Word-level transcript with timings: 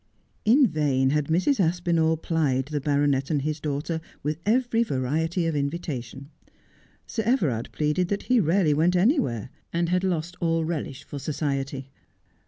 In 0.45 0.65
vain 0.65 1.11
had 1.11 1.27
Mrs. 1.27 1.59
Aspinall 1.59 2.17
plied 2.17 2.65
the 2.71 2.81
baronet 2.81 3.29
and 3.29 3.43
his 3.43 3.59
daughter 3.59 4.01
with 4.23 4.39
every 4.47 4.81
variety 4.81 5.45
of 5.45 5.55
invitation. 5.55 6.31
Sir 7.05 7.21
Everard 7.21 7.69
pleaded 7.71 8.07
that 8.07 8.23
he 8.23 8.39
rarely 8.39 8.73
went 8.73 8.95
anywhere, 8.95 9.51
and 9.71 9.89
had 9.89 10.03
lost 10.03 10.37
all 10.39 10.65
relish 10.65 11.03
for 11.03 11.19
society. 11.19 11.91